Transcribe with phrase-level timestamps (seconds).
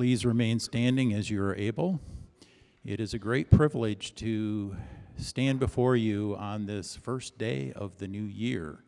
[0.00, 2.00] Please remain standing as you are able.
[2.86, 4.74] It is a great privilege to
[5.18, 8.82] stand before you on this first day of the new year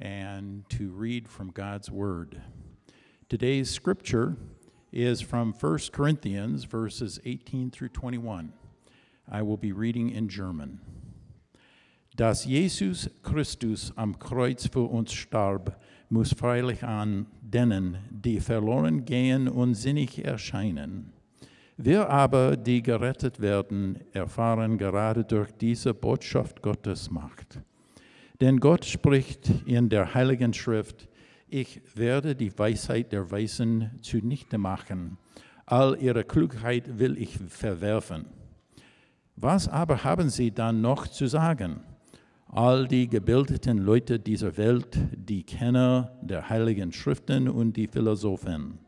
[0.00, 2.42] and to read from God's Word.
[3.28, 4.36] Today's scripture
[4.90, 8.52] is from 1 Corinthians, verses 18 through 21.
[9.30, 10.80] I will be reading in German.
[12.16, 15.76] Dass Jesus Christus am Kreuz für uns starb,
[16.10, 21.12] muss freilich an denen, die verloren gehen, unsinnig erscheinen.
[21.76, 27.60] Wir aber, die gerettet werden, erfahren gerade durch diese Botschaft Gottes Macht.
[28.40, 31.08] Denn Gott spricht in der Heiligen Schrift,
[31.48, 35.16] ich werde die Weisheit der Weisen zunichte machen,
[35.64, 38.26] all ihre Klugheit will ich verwerfen.
[39.36, 41.80] Was aber haben sie dann noch zu sagen?
[42.52, 48.78] All die gebildeten Leute dieser Welt, die Kenner der heiligen Schriften und die Philosophen.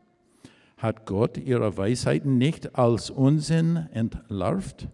[0.77, 4.89] Hat Gott ihre Weisheiten nicht als Unsinn entlarvt?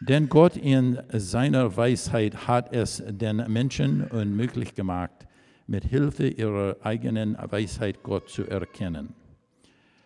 [0.00, 5.26] Denn Gott in seiner Weisheit hat es den Menschen unmöglich gemacht,
[5.66, 9.14] mit Hilfe ihrer eigenen Weisheit Gott zu erkennen.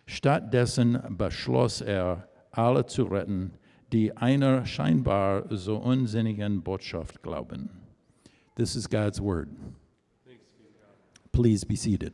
[0.05, 3.51] Stattdessen beschloss er, alle zu retten,
[3.93, 7.69] die einer scheinbar so unsinnigen Botschaft glauben.
[8.55, 9.49] This is God's word.
[11.31, 12.13] Please be seated.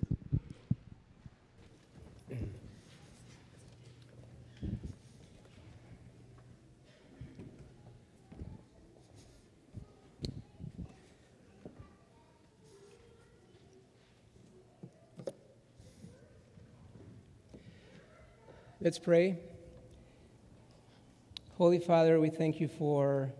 [18.82, 19.38] Let's pray.
[21.60, 23.34] Holy Father, we thank you for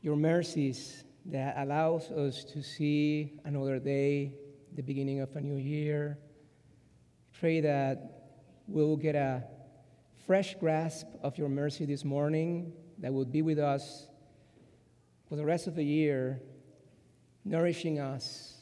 [0.00, 4.32] your mercies that allows us to see another day,
[4.74, 6.16] the beginning of a new year.
[7.38, 8.30] Pray that
[8.66, 9.44] we will get a
[10.26, 14.08] fresh grasp of your mercy this morning that will be with us
[15.28, 16.40] for the rest of the year,
[17.44, 18.56] nourishing us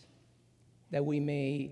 [0.91, 1.71] that we may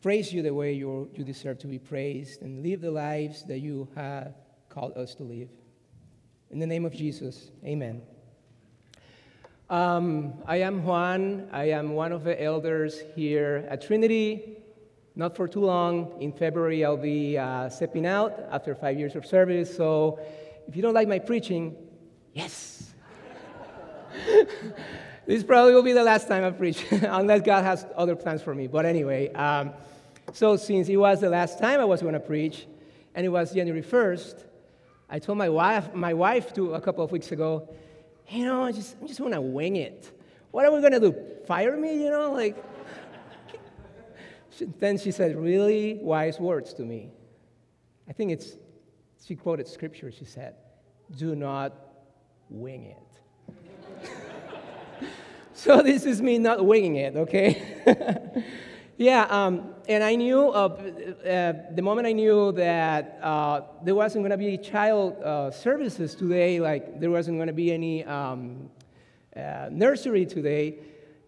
[0.00, 3.88] praise you the way you deserve to be praised and live the lives that you
[3.96, 4.32] have
[4.74, 5.48] called us to leave.
[6.50, 8.02] In the name of Jesus, amen.
[9.70, 11.48] Um, I am Juan.
[11.52, 14.58] I am one of the elders here at Trinity.
[15.14, 16.20] Not for too long.
[16.20, 19.74] In February, I'll be uh, stepping out after five years of service.
[19.74, 20.18] So
[20.66, 21.76] if you don't like my preaching,
[22.32, 22.92] yes.
[25.26, 28.54] this probably will be the last time I preach, unless God has other plans for
[28.54, 28.66] me.
[28.66, 29.72] But anyway, um,
[30.32, 32.66] so since it was the last time I was going to preach,
[33.14, 34.44] and it was January 1st,
[35.08, 37.68] I told my wife, my wife to a couple of weeks ago,
[38.28, 40.10] you know, I just, I just want to wing it.
[40.50, 41.14] What are we going to do?
[41.46, 42.32] Fire me, you know?
[42.32, 42.56] Like,
[44.78, 47.10] then she said really wise words to me.
[48.08, 48.56] I think it's,
[49.26, 50.10] she quoted scripture.
[50.10, 50.54] She said,
[51.16, 51.74] do not
[52.48, 54.08] wing it.
[55.52, 58.44] so this is me not winging it, okay?
[58.96, 64.22] Yeah, um, and I knew uh, uh, the moment I knew that uh, there wasn't
[64.22, 68.70] going to be child uh, services today, like there wasn't going to be any um,
[69.34, 70.78] uh, nursery today,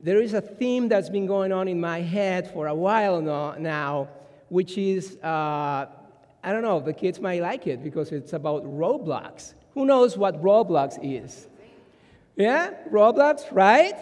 [0.00, 4.08] there is a theme that's been going on in my head for a while now,
[4.48, 5.86] which is uh,
[6.44, 9.54] I don't know, the kids might like it because it's about Roblox.
[9.74, 11.48] Who knows what Roblox is?
[12.36, 13.96] Yeah, Roblox, right?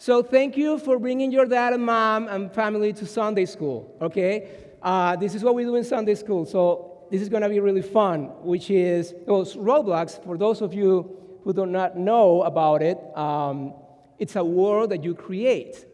[0.00, 4.48] So thank you for bringing your dad and mom and family to Sunday school, okay?
[4.80, 6.46] Uh, this is what we do in Sunday school.
[6.46, 10.24] So this is going to be really fun, which is well, Roblox.
[10.24, 13.74] For those of you who do not know about it, um,
[14.18, 15.84] it's a world that you create.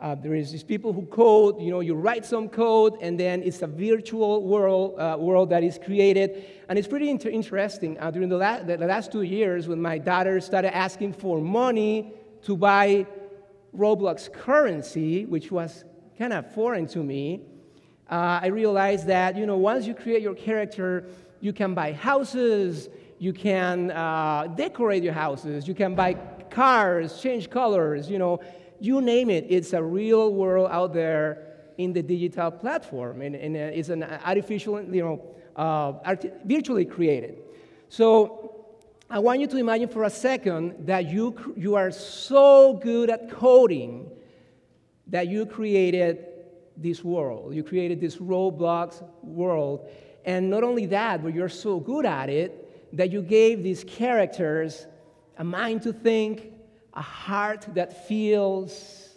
[0.00, 3.44] Uh, there is these people who code, you know, you write some code, and then
[3.44, 6.46] it's a virtual world, uh, world that is created.
[6.68, 7.96] And it's pretty inter- interesting.
[8.00, 12.12] Uh, during the, la- the last two years, when my daughter started asking for money
[12.42, 13.06] to buy
[13.74, 15.84] Roblox currency, which was
[16.18, 17.42] kind of foreign to me,
[18.10, 21.06] uh, I realized that, you know, once you create your character,
[21.40, 26.14] you can buy houses, you can uh, decorate your houses, you can buy
[26.50, 28.40] cars, change colors, you know,
[28.78, 29.46] you name it.
[29.48, 34.02] It's a real world out there in the digital platform, and, and uh, it's an
[34.02, 36.14] artificial, you know, uh,
[36.44, 37.38] virtually created.
[37.88, 38.45] So
[39.08, 43.30] I want you to imagine for a second that you, you are so good at
[43.30, 44.10] coding
[45.06, 46.26] that you created
[46.76, 47.54] this world.
[47.54, 49.88] You created this Roblox world.
[50.24, 54.86] And not only that, but you're so good at it that you gave these characters
[55.38, 56.52] a mind to think,
[56.92, 59.10] a heart that feels,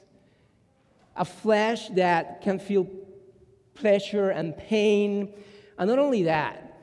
[1.16, 2.88] a flesh that can feel
[3.74, 5.34] pleasure and pain,
[5.80, 6.78] And not only that,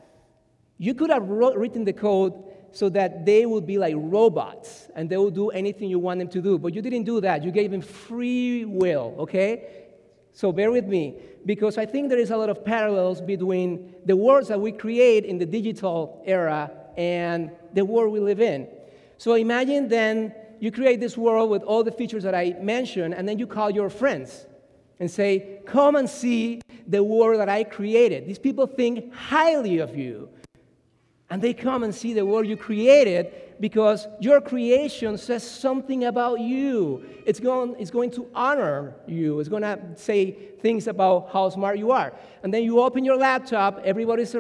[0.79, 2.46] you could have wrote, written the code
[2.77, 6.29] so that they would be like robots and they will do anything you want them
[6.29, 6.59] to do.
[6.59, 7.43] But you didn't do that.
[7.43, 9.87] You gave them free will, okay?
[10.35, 11.15] So bear with me,
[11.47, 15.25] because I think there is a lot of parallels between the worlds that we create
[15.25, 18.69] in the digital era and the world we live in.
[19.17, 23.27] So imagine then you create this world with all the features that I mentioned, and
[23.27, 24.45] then you call your friends
[25.01, 28.27] and say, Come and see the world that I created.
[28.27, 30.29] These people think highly of you.
[31.29, 36.41] And they come and see the world you created because your creation says something about
[36.41, 37.05] you.
[37.25, 39.41] It's going, it's going to honor you.
[39.41, 42.13] It's going to say things about how smart you are.
[42.43, 44.37] And then you open your laptop, everybody's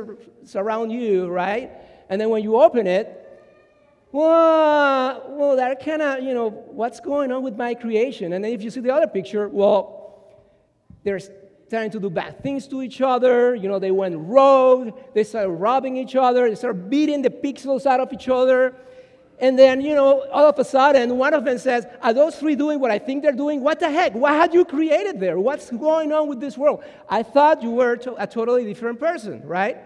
[0.54, 1.70] around you, right?
[2.08, 3.22] And then when you open it,
[4.12, 8.32] well, well, that kind of, you know, what's going on with my creation?
[8.32, 10.24] And then if you see the other picture, well,
[11.02, 11.30] there's
[11.68, 13.54] trying to do bad things to each other.
[13.54, 14.96] You know, they went rogue.
[15.14, 16.48] They started robbing each other.
[16.48, 18.74] They started beating the pixels out of each other.
[19.38, 22.54] And then, you know, all of a sudden, one of them says, Are those three
[22.54, 23.60] doing what I think they're doing?
[23.62, 24.14] What the heck?
[24.14, 25.38] What had you created there?
[25.38, 26.82] What's going on with this world?
[27.08, 29.76] I thought you were a totally different person, right?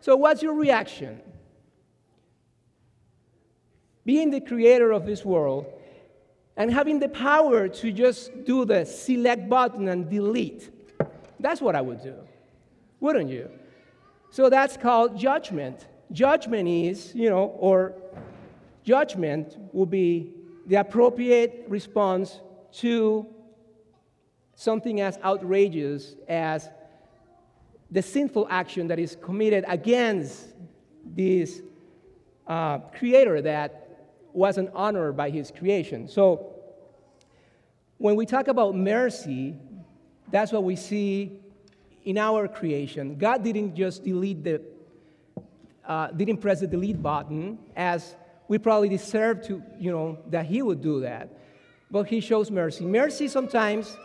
[0.00, 1.20] So, what's your reaction?
[4.04, 5.66] Being the creator of this world
[6.56, 10.70] and having the power to just do the select button and delete
[11.40, 12.14] that's what I would do,
[13.00, 13.50] wouldn't you?
[14.30, 15.86] So that's called judgment.
[16.12, 17.94] Judgment is, you know, or
[18.84, 20.32] judgment will be
[20.66, 22.40] the appropriate response
[22.72, 23.26] to
[24.54, 26.68] something as outrageous as
[27.90, 30.48] the sinful action that is committed against
[31.04, 31.62] this
[32.46, 33.88] uh, creator that
[34.32, 36.08] wasn't honored by his creation.
[36.08, 36.54] So,
[37.96, 39.56] when we talk about mercy,
[40.30, 41.40] that's what we see
[42.04, 43.16] in our creation.
[43.16, 44.62] God didn't just delete the,
[45.86, 48.16] uh, didn't press the delete button as
[48.48, 51.28] we probably deserve to, you know, that He would do that.
[51.90, 52.84] But He shows mercy.
[52.84, 53.96] Mercy sometimes,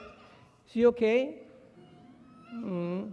[0.72, 1.36] see, okay?
[2.54, 3.12] Mm.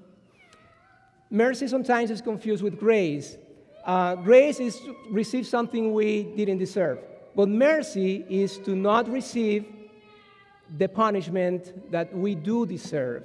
[1.31, 3.37] Mercy sometimes is confused with grace.
[3.85, 6.99] Uh, grace is to receive something we didn't deserve.
[7.37, 9.65] But mercy is to not receive
[10.77, 13.25] the punishment that we do deserve.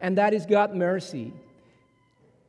[0.00, 1.32] And that is God's mercy.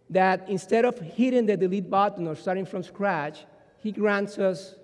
[0.10, 3.46] That instead of hitting the delete button or starting from scratch,
[3.80, 4.76] He grants us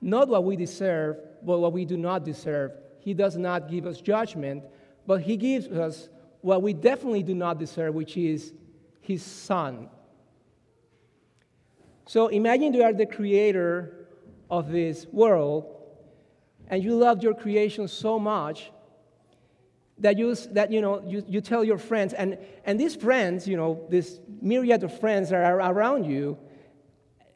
[0.00, 2.72] not what we deserve, but what we do not deserve.
[3.00, 4.64] He does not give us judgment,
[5.06, 6.08] but He gives us
[6.40, 8.52] what we definitely do not deserve, which is
[9.00, 9.88] His Son.
[12.06, 14.06] So imagine you are the creator
[14.50, 15.81] of this world
[16.72, 18.72] and you loved your creation so much
[19.98, 23.58] that you, that, you, know, you, you tell your friends, and, and these friends, you
[23.58, 26.38] know, this myriad of friends that are around you.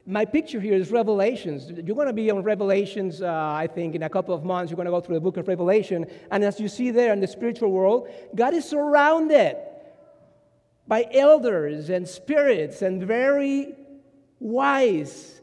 [0.07, 1.69] My picture here is Revelations.
[1.69, 4.71] You're going to be on Revelations, uh, I think, in a couple of months.
[4.71, 6.07] You're going to go through the book of Revelation.
[6.31, 9.59] And as you see there in the spiritual world, God is surrounded
[10.89, 13.75] by elders and spirits and very
[14.41, 15.43] wise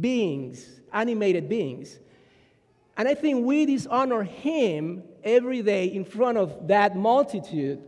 [0.00, 1.98] beings, animated beings.
[2.96, 7.82] And I think we dishonor him every day in front of that multitude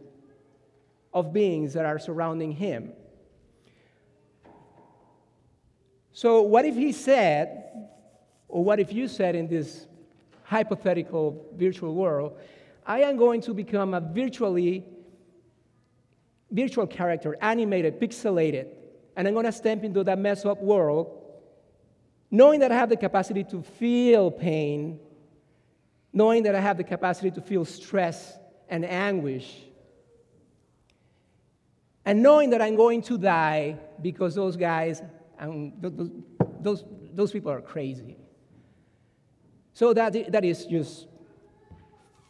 [1.15, 2.93] of beings that are surrounding him.
[6.13, 7.89] So, what if he said,
[8.49, 9.87] or what if you said in this
[10.43, 12.37] hypothetical virtual world,
[12.85, 14.85] I am going to become a virtually
[16.51, 18.67] virtual character, animated, pixelated,
[19.17, 21.18] and I'm going to step into that mess up world
[22.31, 25.01] knowing that I have the capacity to feel pain,
[26.13, 29.63] knowing that I have the capacity to feel stress and anguish,
[32.05, 35.03] and knowing that I'm going to die because those guys,
[35.39, 36.11] um, those,
[36.61, 38.17] those, those people are crazy.
[39.75, 41.07] So that, that is just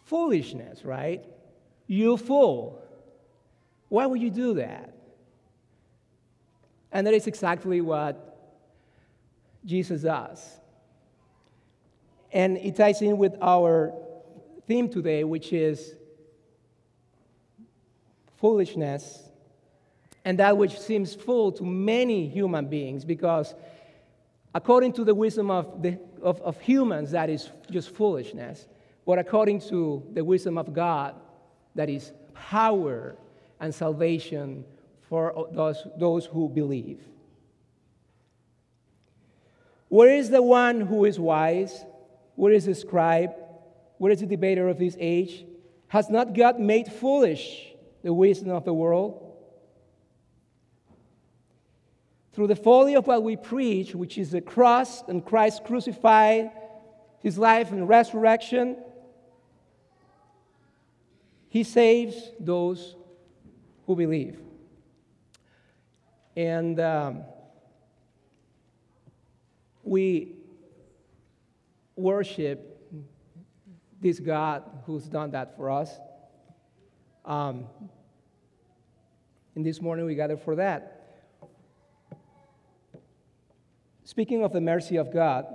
[0.05, 1.25] foolishness, right?
[1.87, 2.83] You fool.
[3.89, 4.93] Why would you do that?
[6.93, 8.38] And that is exactly what
[9.69, 10.43] Jesus does.
[12.33, 13.93] And it ties in with our
[14.67, 15.95] theme today, which is
[18.39, 19.23] foolishness,
[20.25, 23.55] and that which seems fool to many human beings, because
[24.55, 28.67] according to the wisdom of, the, of, of humans, that is just foolishness.
[29.05, 31.15] But according to the wisdom of God,
[31.75, 33.17] that is power
[33.61, 34.65] and salvation
[35.09, 37.01] for those, those who believe.
[39.89, 41.85] Where is the one who is wise?
[42.35, 43.33] Where is the scribe?
[43.99, 45.45] Where is the debater of this age?
[45.89, 47.69] Has not God made foolish
[48.03, 49.29] the wisdom of the world?
[52.39, 56.53] through the folly of what we preach, which is the cross and Christ crucified,
[57.21, 58.77] his life and resurrection,
[61.49, 62.95] he saves those
[63.89, 64.39] who believe.
[66.37, 67.23] And um,
[69.89, 70.35] we
[71.97, 72.79] worship
[74.01, 75.91] this God who's done that for us.
[77.25, 77.65] Um,
[79.55, 80.95] and this morning we gather for that.
[84.05, 85.47] Speaking of the mercy of God,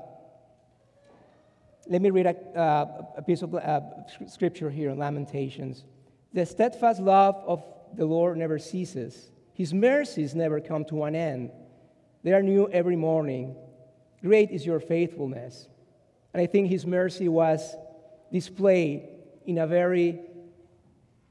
[1.87, 3.81] let me read a, uh, a piece of uh,
[4.27, 5.85] scripture here in Lamentations.
[6.33, 7.63] The steadfast love of
[7.95, 11.51] the Lord never ceases, His mercies never come to an end.
[12.23, 13.55] They are new every morning.
[14.23, 15.67] Great is your faithfulness.
[16.33, 17.75] And I think His mercy was
[18.31, 19.09] displayed
[19.45, 20.21] in a very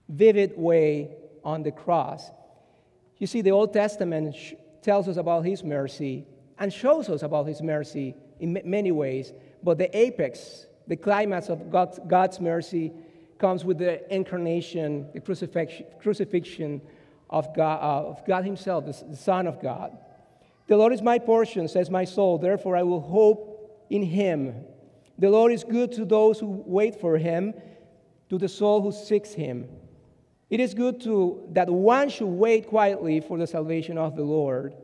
[0.09, 2.31] vivid way on the cross.
[3.19, 6.27] You see, the Old Testament sh- tells us about His mercy
[6.59, 9.33] and shows us about His mercy in m- many ways,
[9.63, 12.93] but the apex, the climax of God's, God's mercy,
[13.39, 16.83] comes with the incarnation, the crucifixion,
[17.31, 19.97] of, God, uh, of God Himself, the, the Son of God.
[20.69, 24.65] The Lord is my portion, says my soul, therefore I will hope in Him.
[25.19, 27.55] The Lord is good to those who wait for Him,
[28.31, 29.69] to the soul who seeks Him.
[30.51, 34.75] It is good to, that one should wait quietly for the salvation of the Lord.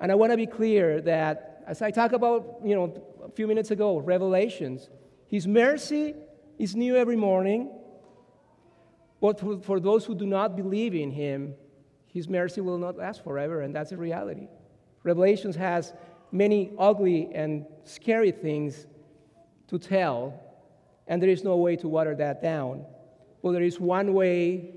[0.00, 3.46] And I want to be clear that as I talked about, you know, a few
[3.46, 4.90] minutes ago, Revelations,
[5.28, 6.14] His mercy
[6.58, 7.70] is new every morning.
[9.20, 11.54] But for, for those who do not believe in Him,
[12.06, 14.48] His mercy will not last forever, and that's a reality.
[15.04, 15.92] Revelations has
[16.30, 18.86] many ugly and scary things
[19.68, 20.40] to tell,
[21.06, 22.84] and there is no way to water that down.
[23.42, 24.74] Well, there is one way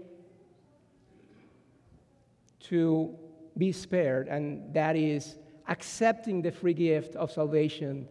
[2.61, 3.15] to
[3.57, 5.35] be spared, and that is
[5.67, 8.07] accepting the free gift of salvation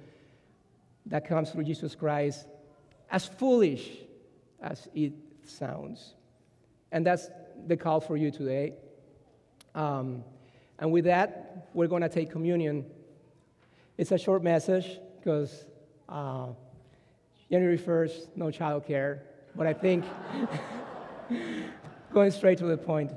[1.06, 2.46] that comes through Jesus Christ,
[3.10, 3.90] as foolish
[4.62, 5.12] as it
[5.44, 6.14] sounds.
[6.92, 7.28] And that's
[7.66, 8.74] the call for you today.
[9.74, 10.24] Um,
[10.78, 12.86] and with that, we're going to take communion.
[13.96, 15.66] It's a short message because
[16.08, 16.48] uh,
[17.50, 19.20] January 1st, no childcare,
[19.54, 20.04] but I think
[22.12, 23.12] going straight to the point.